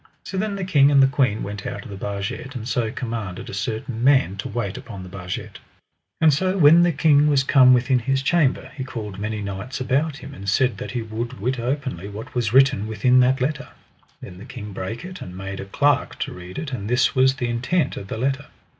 So 0.23 0.35
then 0.35 0.55
the 0.55 0.63
king 0.63 0.89
and 0.89 1.03
the 1.03 1.05
queen 1.05 1.43
went 1.43 1.67
out 1.67 1.83
of 1.85 1.91
the 1.91 1.95
barget, 1.95 2.55
and 2.55 2.67
so 2.67 2.89
commanded 2.91 3.51
a 3.51 3.53
certain 3.53 4.03
man 4.03 4.35
to 4.37 4.47
wait 4.49 4.75
upon 4.75 5.03
the 5.03 5.09
barget. 5.15 5.59
And 6.19 6.33
so 6.33 6.57
when 6.57 6.81
the 6.81 6.91
king 6.91 7.27
was 7.29 7.43
come 7.43 7.71
within 7.71 7.99
his 7.99 8.23
chamber, 8.23 8.71
he 8.75 8.83
called 8.83 9.19
many 9.19 9.43
knights 9.43 9.79
about 9.79 10.17
him, 10.17 10.33
and 10.33 10.49
said 10.49 10.79
that 10.79 10.89
he 10.97 11.03
would 11.03 11.39
wit 11.39 11.59
openly 11.59 12.07
what 12.07 12.33
was 12.33 12.51
written 12.51 12.87
within 12.87 13.19
that 13.19 13.41
letter. 13.41 13.67
Then 14.21 14.39
the 14.39 14.45
king 14.45 14.73
brake 14.73 15.05
it, 15.05 15.21
and 15.21 15.37
made 15.37 15.59
a 15.59 15.65
clerk 15.65 16.17
to 16.21 16.33
read 16.33 16.57
it, 16.57 16.73
and 16.73 16.89
this 16.89 17.13
was 17.13 17.35
the 17.35 17.47
intent 17.49 17.95
of 17.95 18.07
the 18.07 18.17
letter. 18.17 18.47